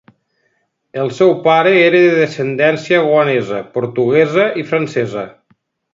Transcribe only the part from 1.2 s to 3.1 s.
pare era de descendència